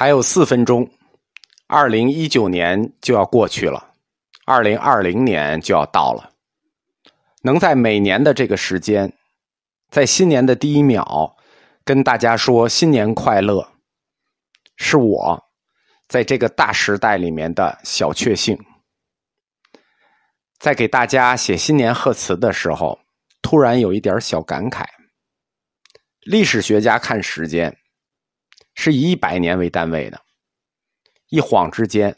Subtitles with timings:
[0.00, 0.90] 还有四分钟，
[1.66, 3.92] 二零一九年就要过去了，
[4.46, 6.32] 二零二零年就要到了。
[7.42, 9.12] 能在每年的这个时间，
[9.90, 11.36] 在新年的第一秒，
[11.84, 13.72] 跟大家说新年快乐，
[14.78, 15.50] 是我
[16.08, 18.58] 在这个大时代里面的小确幸。
[20.58, 22.98] 在给大家写新年贺词的时候，
[23.42, 24.86] 突然有一点小感慨。
[26.22, 27.76] 历史学家看时间。
[28.82, 30.18] 是以一百年为单位的，
[31.28, 32.16] 一晃之间，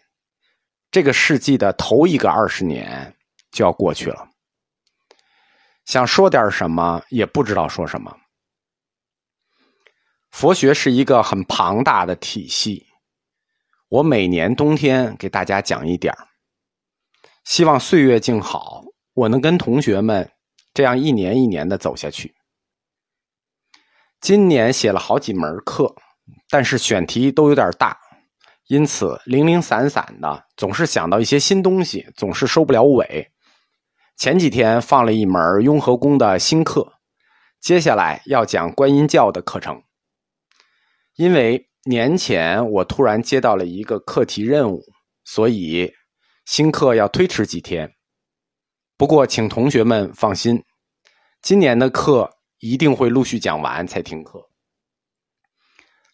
[0.92, 3.16] 这个世纪的头一个二十年
[3.50, 4.28] 就要过去了。
[5.86, 8.16] 想说点什么，也不知道说什么。
[10.30, 12.86] 佛学是一个很庞大的体系，
[13.88, 16.16] 我每年冬天给大家讲一点
[17.42, 18.84] 希望岁月静好，
[19.14, 20.30] 我能跟同学们
[20.72, 22.32] 这样一年一年的走下去。
[24.20, 25.92] 今年写了好几门课。
[26.52, 27.96] 但是选题都有点大，
[28.66, 33.32] 因此零零散散的，总是想到一些新东西，总是收不了尾。
[34.18, 36.92] 前几天放了一门雍和宫的新课，
[37.58, 39.82] 接下来要讲观音教的课程。
[41.16, 44.82] 因为年前我突然接到了一个课题任务，
[45.24, 45.90] 所以
[46.44, 47.90] 新课要推迟几天。
[48.98, 50.62] 不过请同学们放心，
[51.40, 54.51] 今年的课一定会陆续讲完才停课。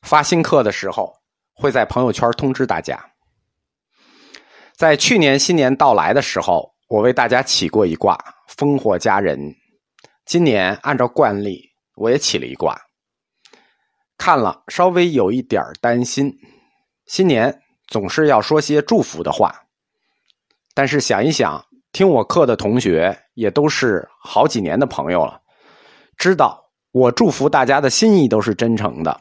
[0.02, 1.12] 发新课的时候，
[1.54, 3.12] 会在朋友圈通知大家。
[4.74, 8.16] 在去年新年到来的时候，我为大家起过一卦
[8.56, 9.38] “烽火佳人”。
[10.24, 12.80] 今年按照惯例，我也起了一卦。
[14.16, 16.32] 看了稍微有一点担心，
[17.06, 19.64] 新年总是要说些祝福的话。
[20.74, 25.40] 但是想一想，听我课的同学也都是好几年的朋友了，
[26.16, 29.20] 知道我祝福大家的心意都是真诚的。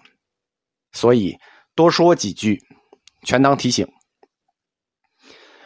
[0.98, 1.38] 所以
[1.76, 2.60] 多说几句，
[3.22, 3.88] 全当提醒。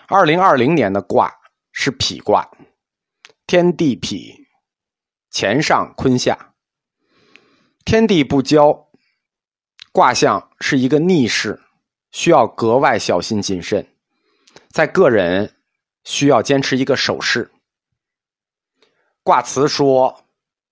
[0.09, 1.33] 二零二零年的卦
[1.71, 2.51] 是否卦，
[3.47, 4.17] 天地否，
[5.31, 6.53] 乾上坤下，
[7.85, 8.89] 天地不交，
[9.93, 11.57] 卦象是一个逆势，
[12.11, 13.87] 需要格外小心谨慎。
[14.69, 15.55] 在个人
[16.03, 17.49] 需要坚持一个守势。
[19.23, 20.25] 卦辞说：“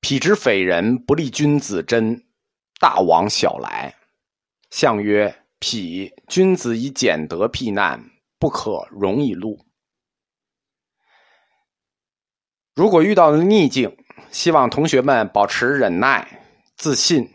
[0.06, 2.26] 否之匪人，不利君子，真
[2.78, 3.96] 大往小来。”
[4.70, 9.66] 相曰：“否，君子以俭德避难，不可容以禄。
[12.76, 13.98] 如果遇到了逆境，
[14.32, 16.46] 希望同学们保持忍耐、
[16.78, 17.34] 自信，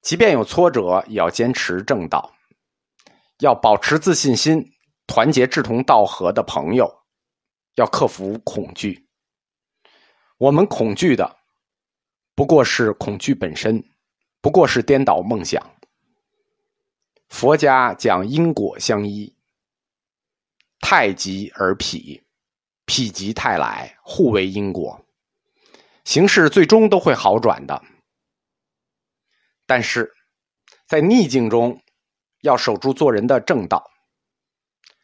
[0.00, 2.34] 即便有挫折，也要坚持正道，
[3.40, 4.72] 要保持自信心，
[5.06, 7.04] 团结志同道合的朋友，
[7.74, 9.06] 要克服恐惧。
[10.38, 11.36] 我们恐惧的，
[12.34, 13.84] 不过是恐惧本身，
[14.40, 15.62] 不过是颠倒梦想。”
[17.28, 19.34] 佛家讲因果相依，
[20.80, 22.22] 太极而否，
[22.86, 25.04] 否极泰来，互为因果，
[26.04, 27.82] 形势最终都会好转的。
[29.66, 30.12] 但是，
[30.86, 31.82] 在逆境中，
[32.42, 33.90] 要守住做人的正道。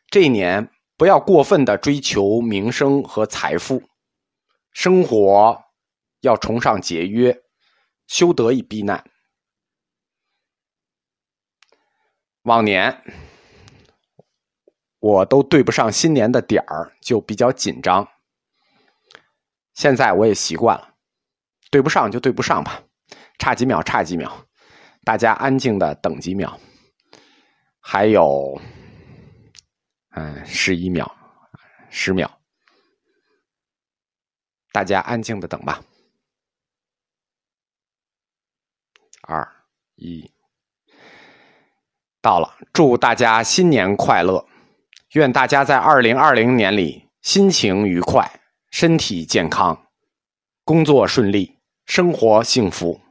[0.08, 3.82] 这一年，不要过分的追求名声和财富，
[4.72, 5.60] 生活
[6.20, 7.42] 要崇尚节约，
[8.06, 9.11] 修德以避难。
[12.42, 13.02] 往年
[14.98, 18.08] 我都对不上新年的点儿，就比较紧张。
[19.74, 20.94] 现在我也习惯了，
[21.70, 22.82] 对不上就对不上吧，
[23.38, 24.46] 差几秒差几秒，
[25.04, 26.58] 大家安静的等几秒。
[27.80, 28.60] 还有，
[30.10, 31.16] 嗯，十一秒，
[31.90, 32.30] 十秒，
[34.72, 35.82] 大家安静的等吧。
[39.22, 39.64] 二
[39.96, 40.30] 一。
[42.22, 44.46] 到了，祝大家新年快乐！
[45.14, 48.40] 愿大家在二零二零年里心情愉快、
[48.70, 49.76] 身体健康、
[50.64, 53.01] 工作顺利、生活幸福。